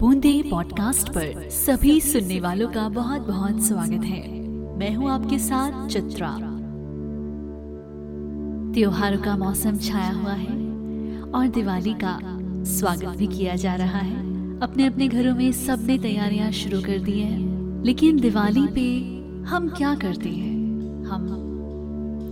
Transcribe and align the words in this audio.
बूंदे 0.00 0.42
पॉडकास्ट 0.50 1.08
पर 1.08 1.48
सभी 1.50 2.00
सुनने 2.00 2.40
वालों 2.40 2.68
का 2.68 2.88
बहुत 2.88 3.20
बहुत 3.20 3.62
स्वागत 3.62 4.04
है। 4.04 4.40
मैं 4.78 4.94
हूँ 4.94 5.10
आपके 5.10 5.38
साथ 5.38 5.88
चित्रा। 5.88 6.30
त्योहारों 8.74 9.18
का 9.18 9.36
मौसम 9.36 9.76
छाया 9.76 10.12
हुआ 10.12 10.32
है 10.32 10.56
और 11.22 11.48
दिवाली 11.48 11.94
का 11.94 12.18
स्वागत 12.64 13.16
भी 13.16 13.26
किया 13.26 13.56
जा 13.56 13.74
रहा 13.74 13.98
है। 13.98 14.60
अपने 14.60 14.86
अपने 14.86 15.08
घरों 15.08 15.34
में 15.34 15.52
सबने 15.52 15.98
तैयारियाँ 15.98 16.50
शुरू 16.50 16.80
कर 16.80 16.98
दी 16.98 17.20
हैं, 17.20 17.82
लेकिन 17.84 18.20
दिवाली 18.20 18.66
पे 18.66 18.88
हम 19.46 19.68
क्या 19.68 19.94
करते 19.94 20.28
हैं? 20.28 20.54
हम 21.04 21.26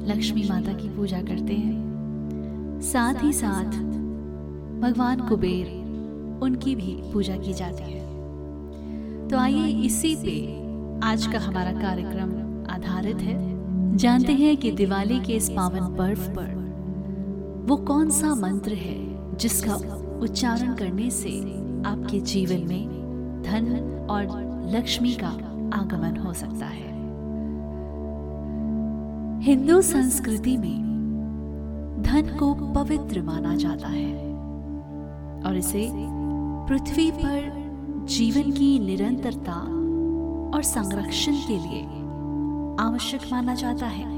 लक्ष्मी 0.08 0.46
माता 0.50 0.72
की 0.72 0.89
पूजा 0.89 1.22
करते 1.22 1.54
हैं। 1.54 2.80
साथ 2.80 3.22
ही 3.22 3.32
साथ 3.32 3.71
भगवान 4.80 5.29
कुबेर 5.29 5.78
उनकी 6.42 6.74
भी 6.74 7.00
पूजा 7.12 7.36
की 7.36 7.52
जाती 7.52 7.92
है। 7.92 8.06
तो 9.28 9.38
आइए 9.38 9.66
इसी 9.82 10.16
पे 10.16 10.36
आज 11.06 11.26
का 11.26 11.38
हमारा 11.38 11.72
कार्यक्रम 11.72 12.30
आधारित 12.70 13.16
है। 13.16 13.96
जानते 13.96 14.32
हैं 14.32 14.56
कि 14.56 14.70
दिवाली 14.70 15.20
के 15.20 15.32
इस 15.32 15.48
पावन 15.50 15.96
पर्व 15.96 16.20
पर 16.20 16.56
वो 17.66 17.76
कौन 17.76 18.11
सा 18.11 18.34
मंत्र 18.34 18.72
है 18.72 19.36
जिसका 19.36 19.74
उच्चारण 20.20 20.74
करने 20.74 21.11
से 21.11 21.30
आपके 21.86 22.20
जीवन 22.20 22.66
में 22.68 23.42
धन 23.42 24.06
और 24.11 24.26
लक्ष्मी 24.76 25.14
का 25.14 25.28
आगमन 25.78 26.16
हो 26.16 26.32
सकता 26.32 26.66
है? 26.66 26.86
हिंदू 29.42 29.80
संस्कृति 29.82 30.56
में 30.56 32.02
धन 32.02 32.36
को 32.39 32.55
पवित्र 32.75 33.22
माना 33.22 33.55
जाता 33.56 33.89
है 33.89 34.14
और 35.42 35.56
इसे 35.56 35.89
पृथ्वी 36.69 37.11
पर 37.11 38.05
जीवन 38.05 38.50
की 38.50 38.78
निरंतरता 38.78 39.55
और 40.56 40.62
संरक्षण 40.62 41.33
के 41.33 41.58
लिए 41.58 41.83
आवश्यक 42.84 43.20
माना 43.33 43.55
जाता 43.55 43.86
है। 43.86 44.11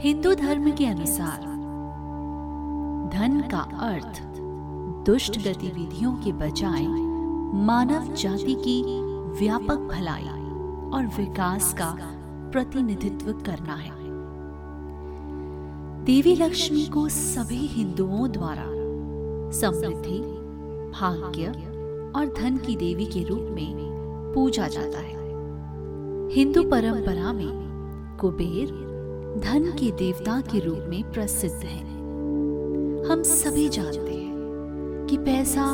हिंदू 0.00 0.34
धर्म 0.34 0.70
के 0.72 0.86
अनुसार, 0.86 1.40
धन 3.14 3.40
का 3.40 3.58
अर्थ 3.58 4.22
दुष्ट 5.06 5.38
गतिविधियों 5.38 6.12
के 6.14 6.32
बजाय 6.32 6.86
मानव 7.64 8.14
जाति 8.14 8.54
की 8.54 8.82
व्यापक 9.40 9.88
भलाई 9.92 10.28
और 10.90 11.06
विकास 11.18 11.74
का 11.74 11.96
प्रतिनिधित्व 12.52 13.32
करना 13.32 13.74
है। 13.74 13.92
देवी 16.04 16.36
लक्ष्मी 16.36 16.86
को 16.86 17.08
सभी 17.08 17.66
हिंदुओं 17.66 18.30
द्वारा 18.30 18.64
समृद्धि 19.50 20.43
भाग्य 21.00 21.46
और 22.16 22.26
धन 22.38 22.56
की 22.56 22.76
देवी 22.76 23.06
के 23.06 23.22
रूप 23.24 23.48
में 23.50 24.32
पूजा 24.34 24.68
जाता 24.68 24.98
है। 24.98 25.14
हिंदू 26.32 26.62
परंपरा 26.62 27.32
में 27.32 28.18
कुबेर 28.20 28.66
धन 29.44 29.70
के 29.70 29.90
देवता 29.90 30.40
के 30.40 30.58
रूप 30.58 30.86
में 30.88 31.12
प्रसिद्ध 31.12 31.64
है। 31.64 31.82
हम 33.10 33.22
सभी 33.22 33.68
जानते 33.68 34.14
हैं 34.14 35.06
कि 35.10 35.16
पैसा 35.18 35.64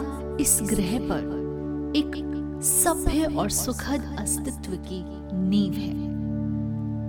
इस 0.41 0.59
ग्रह 0.63 0.99
पर 1.03 1.93
एक 1.97 2.17
सभ्य 2.63 3.25
और 3.39 3.51
सुखद 3.51 4.17
अस्तित्व 4.19 4.77
की 4.77 5.05
नींव 5.49 5.75
है। 5.75 5.93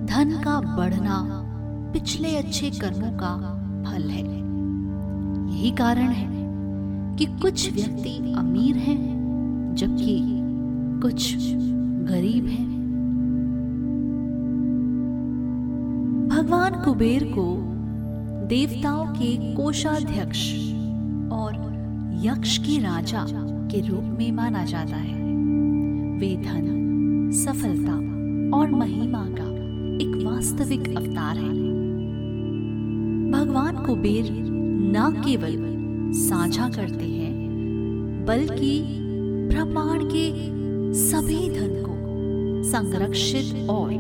धन 0.06 0.42
का 0.44 0.60
बढ़ना 0.78 1.48
पिछले 1.94 2.36
अच्छे 2.36 2.70
कर्मों 2.70 3.12
का 3.12 3.36
फल 3.86 4.04
है। 4.04 4.24
यही 5.54 5.72
कारण 5.72 6.10
है 6.12 6.41
कि 7.18 7.26
कुछ 7.26 7.74
व्यक्ति 7.74 8.34
अमीर 8.34 8.76
हैं, 8.76 9.22
जबकि 9.76 10.22
कुछ 11.02 11.36
गरीब 12.10 12.46
हैं। 12.46 12.72
भगवान 16.30 16.74
कुबेर 16.74 17.24
को 17.24 17.58
देवताओं 18.48 19.06
के 19.08 19.54
कोषाध्यक्ष 19.54 20.54
और 21.32 21.72
यक्ष 22.24 22.58
के 22.58 22.80
राजा 22.80 23.26
के 23.68 23.88
रूप 23.88 24.04
में 24.04 24.32
माना 24.32 24.66
जाता 24.66 24.96
है। 24.96 25.22
वे 26.18 26.36
धन, 26.36 27.32
सफलता 27.34 27.94
और 28.58 28.72
महिमा 28.72 29.26
का 29.30 29.52
एक 30.06 30.26
वास्तविक 30.26 30.98
अवतार 30.98 31.38
है। 31.38 31.72
भगवान 33.32 33.76
कुबेर 33.76 34.30
न 34.94 35.24
केवल 35.26 35.81
साझा 36.14 36.70
करते 36.70 37.06
हैं, 37.06 37.32
बल्कि 38.26 38.82
ब्रह्मांड 39.52 40.02
के 40.04 40.32
सभी 40.94 41.50
धन 41.50 41.84
को 41.88 41.92
संरक्षित 42.70 43.70
और 43.70 43.92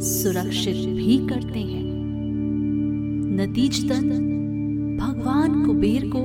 सुरक्षित 0.00 0.76
भी 0.76 1.18
करते 1.28 1.60
हैं। 1.60 1.94
नतीजतन, 3.36 4.10
भगवान 5.00 5.66
कुबेर 5.66 6.02
को 6.06 6.22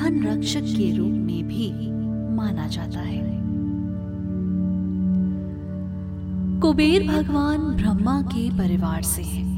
धन 0.00 0.26
रक्षक 0.26 0.62
के 0.62 0.96
रूप 0.96 1.08
में 1.08 1.48
भी 1.48 1.72
माना 2.36 2.68
जाता 2.68 3.00
है। 3.00 3.40
कुबेर 6.60 7.08
भगवान 7.08 7.58
ब्रह्मा 7.58 8.22
के 8.22 8.50
परिवार 8.58 9.02
से 9.02 9.22
हैं। 9.22 9.50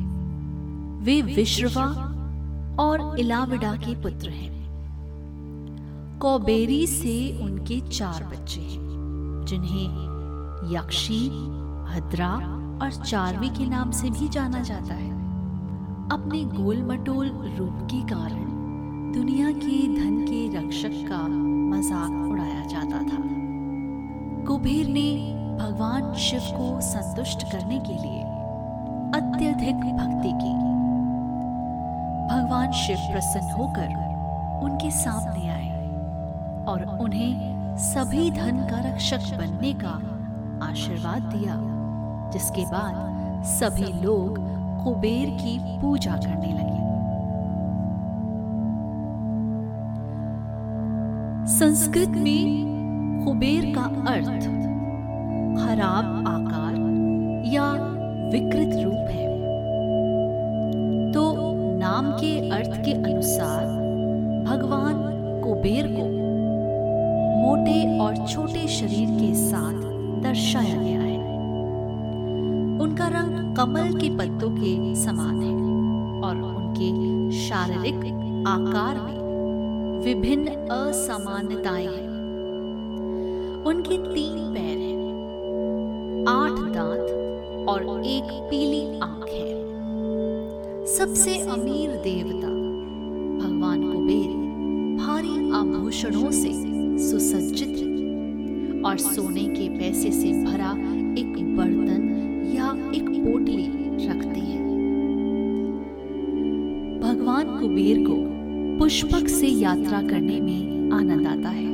वे 1.03 1.23
विश्रवा 1.23 2.09
और 2.79 3.21
इलाविडा 3.21 3.73
के 3.73 4.03
पुत्र 4.03 4.29
हैं। 4.29 4.52
कौबेरी 6.23 6.87
से 6.87 7.13
उनके 7.43 7.79
चार 7.89 8.25
बच्चे 8.25 8.61
हैं, 8.61 9.45
जिन्हें 9.45 10.75
यक्षी 10.75 11.19
भद्रा 11.89 12.29
और 12.83 12.91
चारवी 13.03 13.49
के 13.49 13.67
नाम 13.67 13.91
से 13.91 14.11
भी 14.11 14.29
जाना 14.29 14.61
जाता 14.61 14.95
है। 14.95 15.11
अपने 16.13 16.43
गोल 16.45 16.83
मटोल 16.83 17.29
रूप 17.59 17.81
के 17.91 18.01
कारण 18.05 18.45
दुनिया 19.13 19.51
के 19.51 19.81
धन 19.97 20.25
के 20.29 20.47
रक्षक 20.59 20.95
का 21.09 21.19
मज़ाक 21.29 22.31
उड़ाया 22.31 22.65
जाता 22.67 23.03
था। 23.03 23.19
कुबेर 24.47 24.87
ने 24.89 25.09
भगवान 25.59 26.15
शिव 26.21 26.45
को 26.53 26.81
संतुष्ट 26.83 27.43
करने 27.53 27.79
के 27.81 27.99
लिए 28.05 28.23
अत्यधिक 29.19 29.85
भक्ति 29.99 30.33
की। 30.37 30.55
भगवान 32.31 32.73
शिव 32.85 33.11
प्रसन्न 33.13 33.51
होकर 33.51 34.01
उनके 34.65 34.91
सामने 35.03 35.49
आए। 35.49 35.71
और 36.69 36.85
उन्हें 37.01 37.77
सभी 37.77 38.31
धन 38.31 38.59
का 38.71 38.81
रक्षक 38.81 39.37
बनने 39.39 39.73
का 39.75 39.93
आशीर्वाद 40.67 41.23
दिया, 41.23 41.57
जिसके 42.33 42.65
बाद 42.65 43.45
सभी 43.45 43.93
लोग 44.03 44.39
कुबेर 44.85 45.31
की 45.31 45.59
पूजा 45.81 46.17
करने 46.17 46.53
लगे। 46.53 46.81
संस्कृत 51.49 52.09
में 52.09 53.25
कुबेर 53.25 53.73
का 53.75 53.83
अर्थ 54.11 54.47
खराब 55.59 56.29
आकार 56.29 56.75
या 57.47 57.73
विकृत 58.33 58.75
रूप 58.85 59.09
है। 59.11 59.31
तो 61.13 61.23
नाम 61.79 62.11
के 62.13 62.51
अर्थ 62.51 62.81
के 62.85 62.93
अनुसार 62.93 63.67
भगवान 64.45 64.95
कुबेर 65.45 65.87
को 65.87 66.12
मोटे 67.43 67.99
और 67.99 68.17
छोटे 68.27 68.69
शरीर 68.69 69.09
के 69.09 69.35
साथ 69.35 69.73
दर्शाया 70.23 70.83
गया 70.83 71.01
है। 71.01 71.17
उनका 72.81 73.07
रंग 73.09 73.57
कमल 73.57 73.93
के 74.01 74.09
पत्तों 74.17 74.51
के 74.51 74.95
समान 74.95 75.43
है 75.43 75.55
और 76.29 76.37
उनके 76.37 76.91
शारीरिक 77.39 78.05
आकार 78.49 79.01
में 79.01 80.01
विभिन्न 80.05 80.47
असामान्यताएँ 80.47 81.87
हैं। 81.87 82.11
उनके 83.65 83.97
तीन 84.15 84.39
पैर 84.55 84.79
हैं। 84.79 86.25
आठ 86.29 86.59
दांत 86.75 87.69
और 87.69 88.05
एक 88.05 88.33
पीली 88.51 89.01
आँख 89.01 89.29
है। 89.29 90.87
सबसे 90.87 91.39
अमीर 91.41 91.91
देवता 91.91 92.49
भगवान 93.39 93.83
कुबेर 93.93 94.31
भारी 94.97 95.51
आभूषणों 95.51 96.31
से 96.31 96.72
सुसज्जित 96.99 98.85
और 98.87 98.97
सोने 98.99 99.45
के 99.49 99.69
पैसे 99.79 100.11
से 100.11 100.33
भरा 100.45 100.71
एक 101.19 101.33
बर्तन 101.57 102.03
या 102.55 102.67
एक 102.95 103.09
पोटली 103.09 103.67
रखते 104.07 104.41
हैं। 104.41 104.61
भगवान 107.03 107.59
कुबेर 107.61 107.99
को 108.07 108.17
पुष्पक 108.79 109.29
से 109.29 109.47
यात्रा 109.47 110.03
करने 110.03 110.41
में 110.41 110.91
आनंद 110.93 111.27
आता 111.27 111.49
है, 111.49 111.71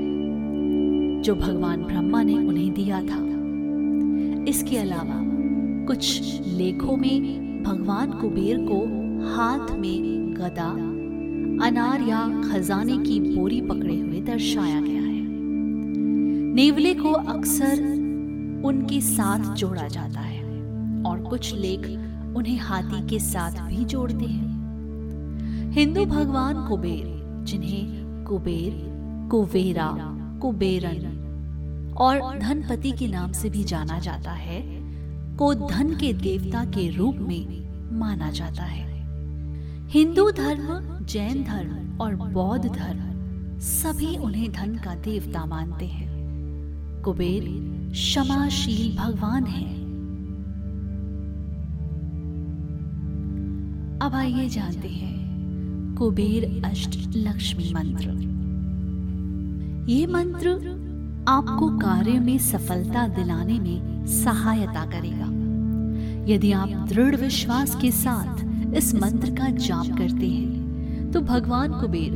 जो 1.22 1.34
भगवान 1.34 1.82
ब्रह्मा 1.82 2.22
ने 2.22 2.34
उन्हें 2.34 2.72
दिया 2.74 3.00
था। 3.02 3.26
इसके 4.48 4.76
अलावा 4.76 5.16
कुछ 5.86 6.20
लेखों 6.48 6.96
में 6.96 7.62
भगवान 7.62 8.10
कुबेर 8.10 8.58
को 8.60 8.78
हाथ 9.26 9.76
में 9.78 10.34
गदा, 10.34 10.70
अनार 11.66 12.00
या 12.08 12.20
खजाने 12.42 12.96
की 12.98 13.20
बोरी 13.20 13.60
पकड़े 13.60 13.96
हुए 13.96 14.20
दर्शाया 14.20 14.80
गया। 14.80 14.97
नेवले 16.58 16.94
को 16.94 17.12
अक्सर 17.12 17.80
उनके 18.64 19.00
साथ 19.00 19.54
जोड़ा 19.54 19.88
जाता 19.88 20.20
है 20.20 20.42
और 21.06 21.20
कुछ 21.30 21.54
लेख 21.54 21.86
उन्हें 22.36 22.58
हाथी 22.58 23.06
के 23.06 23.18
साथ 23.18 23.60
भी 23.68 23.84
जोड़ते 23.84 24.24
हैं। 24.24 25.70
हिंदू 25.72 26.04
भगवान 26.04 26.66
कुबेर, 26.68 27.04
जिन्हें 27.44 28.24
कुबेर, 28.24 28.72
कुबेरा, 29.30 29.88
कुबेरन 30.42 31.94
और 31.98 32.38
धनपति 32.38 32.92
के 32.92 33.08
नाम 33.08 33.32
से 33.32 33.50
भी 33.50 33.64
जाना 33.64 33.98
जाता 33.98 34.32
है, 34.32 34.62
को 35.36 35.54
धन 35.54 35.96
के 35.96 36.12
देवता 36.12 36.64
के 36.64 36.88
रूप 36.96 37.16
में 37.16 37.98
माना 37.98 38.30
जाता 38.30 38.62
है। 38.62 38.88
हिंदू 39.88 40.30
धर्म, 40.30 40.98
जैन 41.04 41.44
धर्म 41.44 41.98
और 42.00 42.16
बौद्ध 42.16 42.66
धर्म 42.66 43.60
सभी 43.60 44.16
उन्हें 44.16 44.52
धन 44.52 44.76
का 44.76 44.94
देवता 44.94 45.46
मानते 45.46 45.86
हैं। 45.86 46.07
कुबेर, 47.04 47.44
क्षमाशील 47.92 48.96
भगवान 48.96 49.44
है। 49.44 49.66
अब 53.98 54.14
आइए 54.14 54.48
जानते 54.48 54.88
हैं 54.88 55.94
कुबेर 55.98 56.62
अष्ट 56.64 56.98
लक्ष्मी 57.16 57.72
मंत्र। 57.74 58.10
ये 59.90 60.06
मंत्र 60.06 60.50
आपको 61.28 61.68
कार्य 61.78 62.18
में 62.20 62.38
सफलता 62.38 63.06
दिलाने 63.08 63.58
में 63.60 64.06
सहायता 64.06 64.84
करेगा। 64.86 65.26
यदि 66.32 66.52
आप 66.52 66.86
दृढ़ 66.88 67.16
विश्वास 67.16 67.74
के 67.76 67.90
साथ 67.90 68.74
इस 68.76 68.94
मंत्र 68.94 69.30
का 69.30 69.48
जाप 69.48 69.96
करते 69.98 70.28
हैं 70.28 71.10
तो 71.10 71.20
भगवान 71.20 71.72
कुबेर 71.72 72.12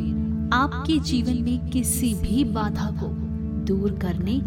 आपके 0.54 0.98
जीवन 0.98 1.42
में 1.42 1.70
किसी 1.70 2.14
भी 2.14 2.44
बाधा 2.44 2.90
को 3.02 3.08
दूर 3.66 3.98
करने 3.98 4.40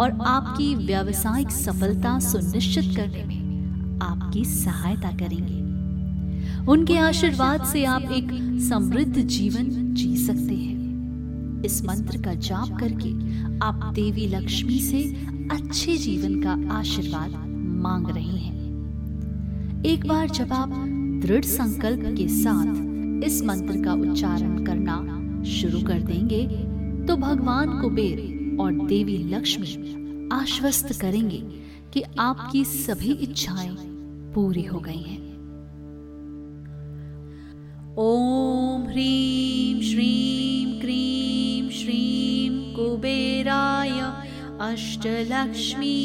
और 0.00 0.18
आपकी 0.20 0.74
व्यावसायिक 0.74 1.50
सफलता 1.50 2.18
सुनिश्चित 2.18 2.96
करने 2.96 3.24
में 3.24 3.98
आपकी 4.02 4.44
सहायता 4.44 5.10
करेंगे। 5.10 5.56
उनके 6.72 6.96
आशीर्वाद 6.98 7.64
से 7.64 7.84
आप 7.84 8.02
एक 8.02 8.28
समृद्ध 8.68 9.18
जीवन 9.18 9.94
जी 9.94 10.16
सकते 10.16 10.54
हैं। 10.54 11.62
इस 11.64 11.84
मंत्र 11.84 12.22
का 12.22 12.34
जाप 12.34 12.76
करके 12.80 13.10
आप 13.58 13.92
देवी 13.94 14.26
लक्ष्मी 14.26 14.78
से 14.80 15.02
अच्छे 15.52 15.96
जीवन 15.96 16.40
का 16.42 16.76
आशीर्वाद 16.78 17.30
मांग 17.82 18.08
रहे 18.08 18.38
हैं। 18.38 19.82
एक 19.84 20.06
बार 20.06 20.30
जब 20.30 20.52
आप 20.52 20.72
दृढ़ 21.22 21.44
संकल्प 21.44 22.16
के 22.18 22.28
साथ 22.28 23.24
इस 23.24 23.42
मंत्र 23.42 23.84
का 23.84 23.92
उच्चारण 23.92 24.64
करना 24.64 25.42
शुरू 25.44 25.80
कर 25.80 26.02
देंगे 26.02 26.46
तो 27.06 27.16
भगवान 27.16 27.80
कुबेर 27.80 28.37
और 28.60 28.72
देवी 28.86 29.16
लक्ष्मी 29.24 30.28
आश्वस्त 30.32 31.00
करेंगे 31.00 31.38
कि 31.92 32.02
आपकी 32.18 32.64
सभी 32.64 33.12
इच्छाएँ 33.12 33.76
पूरी 34.34 34.64
हो 34.64 34.78
गई 34.78 35.02
हैं। 35.02 35.26
ओम 37.98 38.82
ह्रीम 38.82 39.80
श्रीम 39.80 40.80
क्रीम 40.80 41.68
श्रीम 41.70 42.58
कुबेराय 42.76 44.00
अष्टलक्ष्मी 44.60 45.96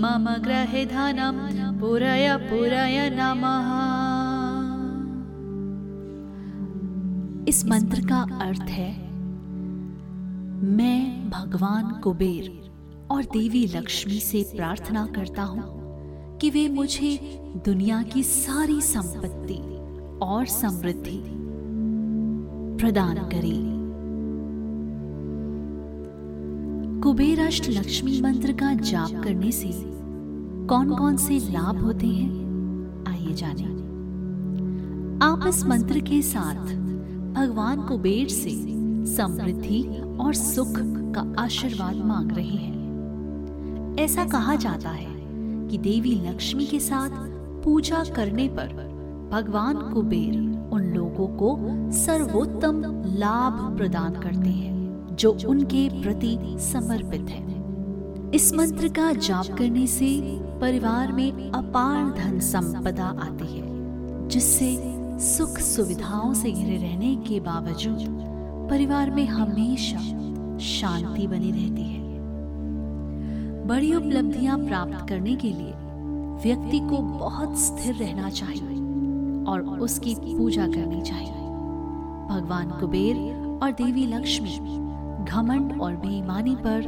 मम 0.00 0.28
ग्रहे 0.44 0.84
धनम 0.86 1.38
पुरय 1.80 2.36
पुरय 2.40 3.10
नमः। 3.12 3.76
इस 7.48 7.64
मंत्र 7.66 8.00
का 8.00 8.20
अर्थ 8.40 8.70
है 8.70 8.90
मैं 10.76 11.17
भगवान 11.30 11.90
कुबेर 12.00 12.50
और 13.10 13.24
देवी 13.24 13.66
लक्ष्मी 13.66 14.18
से 14.20 14.42
प्रार्थना 14.56 15.06
करता 15.06 15.42
हूँ 15.42 15.76
कि 16.40 16.50
वे 16.50 16.66
मुझे 16.68 17.18
दुनिया 17.64 18.02
की 18.02 18.22
सारी 18.22 18.80
संपत्ति 18.80 19.58
और 20.24 20.46
समृद्धि 20.46 21.20
प्रदान 22.78 23.18
करें 23.28 23.66
कुबेर 27.02 27.40
अष्ट 27.40 27.68
लक्ष्मी 27.68 28.20
मंत्र 28.20 28.52
का 28.52 28.72
जाप 28.74 29.22
करने 29.24 29.52
से 29.52 29.70
कौन 30.66 30.94
कौन 30.96 31.16
से 31.16 31.38
लाभ 31.52 31.82
होते 31.84 32.06
हैं 32.06 33.04
आइए 33.08 33.34
जानें। 33.34 33.76
आप 35.22 35.46
इस 35.48 35.64
मंत्र 35.66 36.00
के 36.00 36.22
साथ 36.22 36.74
भगवान 37.34 37.86
कुबेर 37.88 38.28
से 38.28 38.50
समृद्धि 39.16 39.82
और 40.20 40.34
सुख 40.34 40.78
का 41.12 41.42
आशीर्वाद 41.42 41.96
मांग 41.96 42.32
रहे 42.32 42.56
हैं। 42.56 43.96
ऐसा 43.98 44.24
कहा 44.24 44.54
जाता 44.54 44.90
है 44.90 45.16
कि 45.68 45.78
देवी 45.78 46.14
लक्ष्मी 46.26 46.66
के 46.66 46.80
साथ 46.80 47.10
पूजा 47.64 48.04
करने 48.16 48.48
पर 48.48 48.68
भगवान 49.32 49.76
कुबेर 49.94 50.34
उन 50.72 50.82
लोगों 50.84 51.26
को 51.28 51.56
सर्वोत्तम 51.92 52.82
लाभ 53.18 53.76
प्रदान 53.76 54.14
करते 54.14 54.48
हैं, 54.48 55.16
जो 55.16 55.36
उनके 55.48 55.88
प्रति 56.02 56.36
समर्पित 56.60 57.30
है। 57.30 57.46
इस 58.30 58.52
मंत्र 58.54 58.88
का 58.88 59.12
जाप 59.12 59.46
करने 59.58 59.86
से 59.86 60.08
परिवार 60.60 61.12
में 61.12 61.50
अपार 61.50 62.10
धन 62.18 62.38
संपदा 62.40 63.06
आती 63.06 63.46
है, 63.46 64.28
जिससे 64.28 64.76
सुख 65.20 65.58
सुविधाओं 65.58 66.34
से 66.34 66.50
घिरे 66.52 66.76
रहने 66.76 67.14
के 67.16 67.40
बावजूद 67.40 67.98
परिवार 68.70 69.10
में 69.10 69.26
हमेशा 69.26 69.98
शांति 70.58 71.26
बनी 71.26 71.50
रहती 71.50 71.82
है। 71.82 71.98
बड़ी 73.66 73.94
उपलब्धियाँ 73.94 74.58
प्राप्त 74.58 75.08
करने 75.08 75.36
के 75.36 75.48
लिए 75.48 75.72
व्यक्ति 76.44 76.78
को 76.78 76.96
बहुत 76.98 77.58
स्थिर 77.58 77.94
रहना 77.94 78.30
चाहिए 78.30 78.76
और 79.44 79.60
उसकी 79.80 80.14
पूजा 80.14 80.66
करनी 80.66 81.02
चाहिए। 81.02 81.32
भगवान 82.28 82.70
कुबेर 82.70 83.16
और 83.62 83.72
देवी 83.72 84.06
लक्ष्मी 84.06 84.56
घमंड 85.24 85.80
और 85.80 85.96
बेईमानी 85.96 86.56
पर 86.56 86.82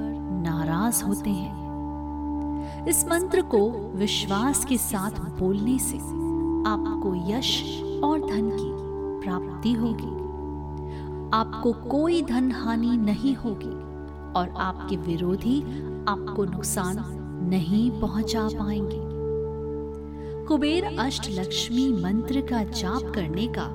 नाराज़ 0.44 1.04
होते 1.04 1.30
हैं। 1.30 2.86
इस 2.86 3.04
मंत्र 3.04 3.42
को 3.42 3.70
विश्वास 3.94 4.64
के 4.64 4.76
साथ 4.76 5.10
बोलने 5.10 5.78
से 5.78 5.96
आपको 6.70 7.14
यश 7.30 7.82
और 8.04 8.20
धन 8.20 8.50
की 8.50 8.70
प्राप्ति 9.24 9.72
होगी। 9.72 10.19
आपको 11.34 11.72
कोई 11.72 12.22
धन 12.22 12.52
हानि 12.52 12.96
नहीं 12.96 13.34
होगी 13.34 13.72
और 14.38 14.54
आपके 14.56 14.96
विरोधी 14.96 15.60
आपको 16.08 16.44
नुकसान 16.44 16.96
नहीं 17.50 17.90
पहुँचा 18.00 18.48
पाएँगे। 18.48 18.98
कुबेर 20.46 20.84
अष्ट 20.98 21.28
लक्ष्मी 21.30 21.88
मंत्र 21.92 22.40
का 22.40 22.62
जाप 22.64 23.12
करने 23.14 23.46
का 23.46 23.66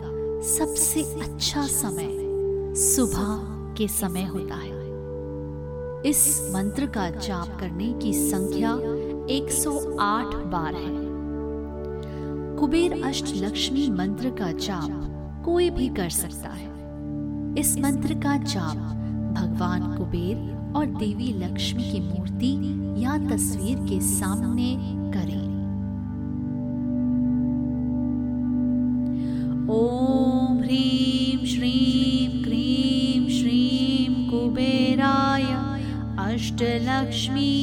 सबसे 0.48 1.03
अच्छा 1.22 1.68
समय 1.68 2.10
सुबह 2.75 3.38
के 3.77 3.88
समय 3.88 4.24
होता 4.24 4.56
है। 4.56 4.74
इस 6.06 6.51
मंत्र 6.56 6.86
का 6.86 7.10
जाप 7.10 7.58
करने 7.60 7.94
की 7.94 8.13
संख्या 8.13 8.74
108 9.30 10.36
बार 10.46 10.75
है। 10.75 11.03
कुबेर 12.58 13.01
अष्ट 13.03 13.25
लक्ष्मी 13.36 13.89
मंत्र 13.89 14.30
का 14.30 14.51
जाप 14.51 15.44
कोई 15.46 15.70
भी 15.70 15.88
कर 15.89 16.10
सकता 16.10 16.50
है। 16.50 16.75
इस 17.58 17.78
मंत्र 17.80 18.14
का 18.14 18.36
जाप, 18.38 18.78
भगवान 19.34 19.82
कुबेर 19.98 20.74
और 20.76 20.86
देवी 20.86 21.32
लक्ष्मी 21.34 21.84
की 21.84 22.00
मूर्ति 22.00 22.52
या 23.04 23.18
तस्वीर 23.30 23.78
के 23.90 24.00
सामने 24.02 24.76
करें। 25.12 25.46
ओम 29.70 30.60
ह्रीं 30.60 31.46
श्रीं 31.46 32.44
क्रीं 32.44 33.30
श्रीं 33.30 34.30
कुबेराय, 34.30 35.48
अष्टलक्ष्मी 36.26 37.54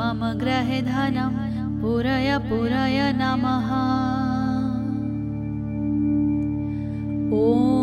मम 0.00 0.26
ग्रह 0.38 0.80
धनम 0.82 1.34
पुरय 1.80 2.38
पुरय 2.48 3.12
नमः। 3.16 3.70
ओम 7.38 7.75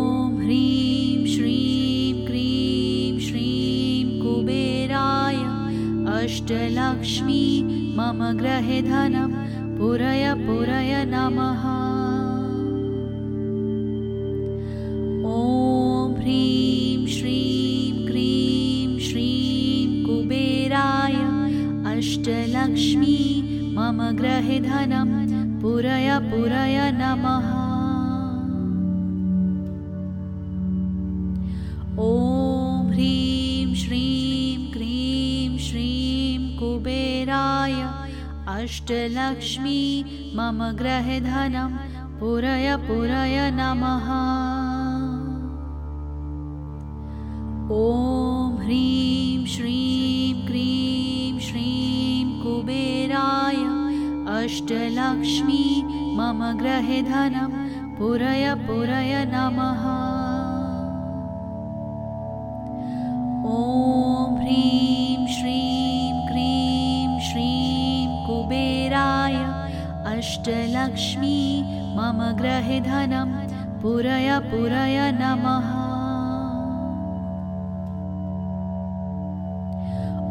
अष्टलक्ष्मी 6.44 7.94
मम 7.96 8.18
ग्रहे 8.38 8.80
धनं 8.82 9.30
पुरय 9.76 10.24
पुरय 10.38 10.92
नमः। 11.08 11.62
ॐ 15.30 16.12
ह्रीं 16.18 17.06
श्रीं 17.14 18.06
क्रीं 18.08 18.98
श्रीं 19.08 20.04
कुबेराय 20.04 21.16
अष्टलक्ष्मी 21.96 23.18
मम 23.78 24.06
ग्रहे 24.20 24.60
धनं 24.68 25.18
पुरय 25.62 26.18
पुरय 26.30 26.90
नमः 27.00 27.53
अष्टलक्ष्मी 38.64 39.80
मम 40.36 40.60
ग्रहधनं 40.76 41.72
पुरय 42.20 42.76
पुरय 42.86 43.36
नमः। 43.54 44.06
ॐ 47.78 48.56
ह्रीं 48.62 49.44
श्रीं 49.54 50.46
क्रीं 50.46 51.38
श्रीं 51.48 52.24
कुबेराय 52.42 53.60
अष्टलक्ष्मी 54.38 55.64
मम 56.18 56.42
ग्रहधनं 56.62 57.62
पुरय 57.98 58.54
पुरय 58.66 59.24
नमः 59.34 60.13
कुबेराय। 68.44 69.34
अष्टलक्ष्मी 70.06 71.36
मम 71.96 72.18
ग्रहधनं 72.38 73.30
पुरय 73.82 74.28
पुरय 74.44 74.98
नमः। 75.14 75.68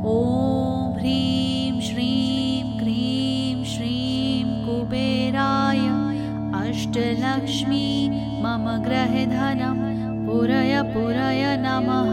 ॐ 0.05 0.93
ह्रीं 0.97 1.81
श्रीं 1.81 2.77
क्रीं 2.79 3.63
श्रीं 3.65 4.45
कुबेराय। 4.65 5.81
अष्टलक्ष्मी 6.61 7.87
मम 8.43 8.69
ग्रहधनं 8.85 9.79
पुरय 10.27 10.81
पुरय 10.93 11.43
नमः 11.65 12.12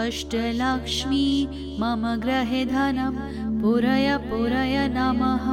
अष्टलक्ष्मी 0.00 1.26
मम 1.80 2.02
ग्रहधनं 2.22 3.16
पुरय 3.60 4.16
पुरय 4.28 4.76
नमः। 4.92 5.46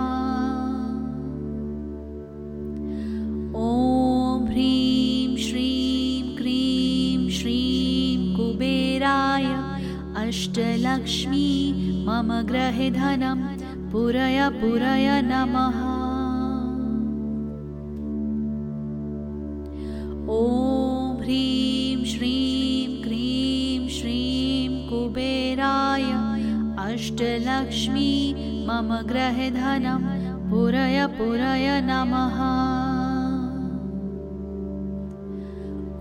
ॐ 3.62 4.46
ह्रीं 4.50 5.38
श्रीं 5.48 6.38
क्रीं 6.38 7.30
श्रीं 7.40 8.36
कुबेराय 8.36 9.46
अष्टलक्ष्मी 10.26 11.50
मम 12.08 12.34
ग्रहधनं 12.50 13.46
पुरय 13.92 14.50
पुरय 14.62 15.22
नमः 15.26 15.87
अष्टलक्ष्मी 27.58 28.66
मम 28.68 28.90
ग्रहधनं 29.10 30.02
पुरय 30.50 31.06
पुरय 31.18 31.68
नमः। 31.86 32.38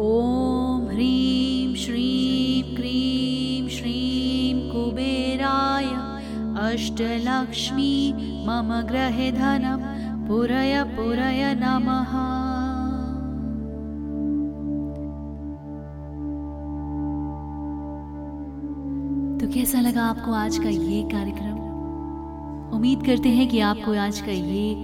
ॐ 0.06 0.84
ह्रीं 0.90 1.74
श्रीं 1.82 2.76
क्रीं 2.76 3.68
श्रीं 3.76 4.54
कुबेराय 4.70 5.88
अष्टलक्ष्मी 6.66 7.92
मम 8.48 8.72
ग्रहधनं 8.90 9.80
पुरय 10.28 10.82
पुरय 10.96 11.54
नमः 11.62 12.12
कैसा 19.56 19.80
लगा 19.80 20.02
आपको 20.04 20.32
आज 20.32 20.58
का 20.58 20.68
ये 20.68 21.02
कार्यक्रम? 21.02 21.54
उम्मीद 22.74 23.04
करते 23.06 23.28
हैं 23.28 23.48
कि 23.48 23.60
आपको 23.60 23.92
आज 23.92 24.20
का 24.20 24.32
ये 24.32 24.74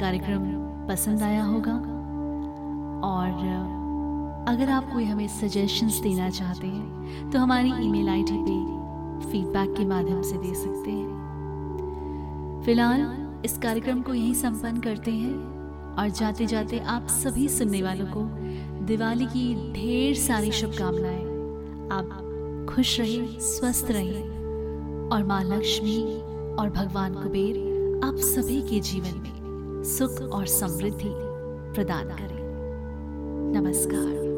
कार्यक्रम 0.00 0.44
पसंद 0.88 1.22
आया 1.22 1.42
होगा। 1.44 1.74
और 3.08 3.28
अगर 4.48 4.70
आप 4.70 4.88
कोई 4.92 5.04
हमें 5.04 5.26
सजेशंस 5.28 6.00
देना 6.02 6.30
चाहते 6.30 6.66
हैं 6.66 7.30
तो 7.30 7.38
हमारी 7.38 7.72
ईमेल 7.86 8.08
आईडी 8.08 8.38
पे 8.38 9.30
फीडबैक 9.30 9.74
के 9.76 9.84
माध्यम 9.84 10.22
से 10.22 10.36
दे 10.36 10.54
सकते 10.54 10.90
हैं। 10.90 12.62
फ़िलहाल, 12.64 13.06
इस 13.44 13.58
कार्यक्रम 13.58 14.02
को 14.02 14.14
यहीं 14.14 14.34
संपन्न 14.34 14.80
करते 14.80 15.10
हैं, 15.10 15.34
और 15.94 16.08
जाते 16.10 16.46
जाते 16.46 16.78
आप 16.78 17.06
सभी 17.08 17.48
सुनने 17.48 17.82
वालों 17.82 18.06
को 18.06 18.24
दिवाली 18.86 19.26
की 19.26 19.72
ढेर 19.72 20.14
सारी 20.14 20.52
शुभकामनाएँ। 20.52 21.24
आप 21.90 22.22
खुश 22.76 23.00
रहें, 23.00 23.40
स्वस्थ 23.40 23.86
रहें। 23.90 24.22
और 25.12 25.24
माँ 25.24 25.44
लक्ष्मी 25.44 26.20
और 26.56 26.70
भगवान 26.70 27.14
कुबेर 27.14 27.56
आप 28.04 28.16
सभी 28.16 28.62
के 28.62 28.80
जीवन 28.80 29.18
में 29.18 29.84
सुख 29.84 30.22
और 30.22 30.46
समृद्धि 30.46 31.12
प्रदान 31.74 32.08
करें। 32.08 32.42
नमस्कार। 33.60 34.35